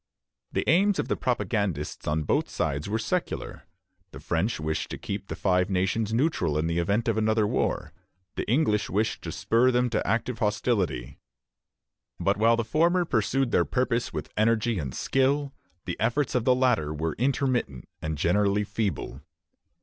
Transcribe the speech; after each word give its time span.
"The 0.51 0.67
aims 0.67 0.97
of 0.97 1.09
the 1.09 1.15
propagandists 1.15 2.07
on 2.07 2.23
both 2.23 2.49
sides 2.49 2.89
were 2.89 2.97
secular. 2.97 3.65
The 4.09 4.19
French 4.19 4.59
wished 4.59 4.89
to 4.89 4.97
keep 4.97 5.27
the 5.27 5.35
Five 5.35 5.69
Nations 5.69 6.11
neutral 6.11 6.57
in 6.57 6.65
the 6.65 6.79
event 6.79 7.07
of 7.07 7.19
another 7.19 7.45
war; 7.45 7.93
the 8.35 8.49
English 8.49 8.89
wished 8.89 9.21
to 9.21 9.31
spur 9.31 9.69
them 9.69 9.91
to 9.91 10.07
active 10.07 10.39
hostility; 10.39 11.19
but 12.19 12.35
while 12.37 12.57
the 12.57 12.63
former 12.65 13.05
pursued 13.05 13.51
their 13.51 13.63
purpose 13.63 14.11
with 14.11 14.33
energy 14.35 14.79
and 14.79 14.95
skill, 14.95 15.53
the 15.85 15.99
efforts 15.99 16.33
of 16.33 16.45
the 16.45 16.55
latter 16.55 16.91
were 16.91 17.13
intermittent 17.19 17.87
and 18.01 18.17
generally 18.17 18.63
feeble. 18.63 19.21